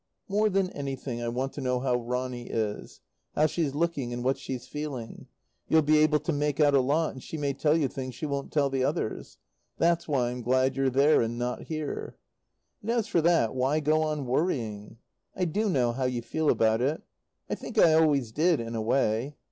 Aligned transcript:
More 0.27 0.49
than 0.49 0.71
anything 0.71 1.21
I 1.21 1.27
want 1.27 1.53
to 1.53 1.61
know 1.61 1.79
how 1.79 1.93
Ronny 1.95 2.47
is; 2.49 3.01
how 3.35 3.45
she's 3.45 3.75
looking 3.75 4.11
and 4.11 4.23
what 4.23 4.35
she's 4.35 4.65
feeling; 4.65 5.27
you'll 5.67 5.83
be 5.83 5.99
able 5.99 6.17
to 6.21 6.33
make 6.33 6.59
out 6.59 6.73
a 6.73 6.79
lot, 6.81 7.13
and 7.13 7.21
she 7.21 7.37
may 7.37 7.53
tell 7.53 7.77
you 7.77 7.87
things 7.87 8.15
she 8.15 8.25
won't 8.25 8.51
tell 8.51 8.67
the 8.71 8.83
others. 8.83 9.37
That's 9.77 10.07
why 10.07 10.31
I'm 10.31 10.41
glad 10.41 10.75
you're 10.75 10.89
there 10.89 11.21
and 11.21 11.37
not 11.37 11.65
here. 11.65 12.17
And 12.81 12.89
as 12.89 13.07
for 13.07 13.21
that 13.21 13.53
why 13.53 13.79
go 13.79 14.01
on 14.01 14.25
worrying? 14.25 14.97
I 15.35 15.45
do 15.45 15.69
know 15.69 15.91
how 15.91 16.05
you 16.05 16.23
feel 16.23 16.49
about 16.49 16.81
it. 16.81 17.03
I 17.47 17.53
think 17.53 17.77
I 17.77 17.93
always 17.93 18.31
did, 18.31 18.59
in 18.59 18.73
a 18.73 18.81
way. 18.81 19.35